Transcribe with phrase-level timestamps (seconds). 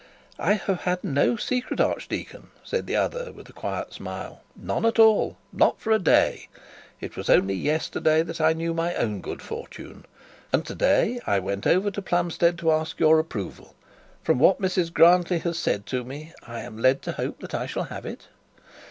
[0.39, 4.41] 'I have had no secret, archdeacon,'said the other with a quiet smile.
[4.55, 6.47] 'None at all not for a day.
[6.99, 10.07] It was only yesterday that I knew my own good fortune,
[10.51, 13.75] and to day I went over to Plumstead to ask your approval.
[14.23, 17.67] From what Mrs Grantly has said to me, I am led to hope that I
[17.67, 18.27] shall have it.'